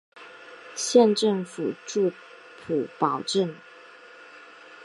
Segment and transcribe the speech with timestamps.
[0.75, 2.11] 县政府驻
[2.57, 3.55] 普保镇。